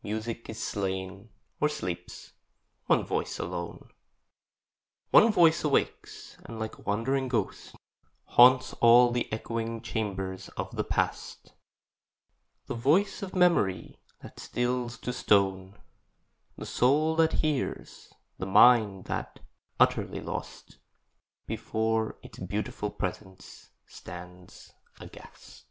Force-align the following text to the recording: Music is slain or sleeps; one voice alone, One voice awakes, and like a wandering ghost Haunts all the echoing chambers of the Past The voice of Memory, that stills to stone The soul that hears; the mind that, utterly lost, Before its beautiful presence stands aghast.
Music 0.00 0.48
is 0.48 0.62
slain 0.62 1.28
or 1.60 1.68
sleeps; 1.68 2.34
one 2.84 3.04
voice 3.04 3.40
alone, 3.40 3.88
One 5.10 5.32
voice 5.32 5.64
awakes, 5.64 6.36
and 6.44 6.60
like 6.60 6.78
a 6.78 6.82
wandering 6.82 7.26
ghost 7.26 7.74
Haunts 8.26 8.74
all 8.74 9.10
the 9.10 9.28
echoing 9.32 9.80
chambers 9.82 10.48
of 10.50 10.76
the 10.76 10.84
Past 10.84 11.52
The 12.68 12.76
voice 12.76 13.22
of 13.24 13.34
Memory, 13.34 13.98
that 14.20 14.38
stills 14.38 14.98
to 14.98 15.12
stone 15.12 15.76
The 16.56 16.64
soul 16.64 17.16
that 17.16 17.32
hears; 17.42 18.14
the 18.38 18.46
mind 18.46 19.06
that, 19.06 19.40
utterly 19.80 20.20
lost, 20.20 20.78
Before 21.48 22.16
its 22.22 22.38
beautiful 22.38 22.90
presence 22.92 23.70
stands 23.84 24.72
aghast. 25.00 25.64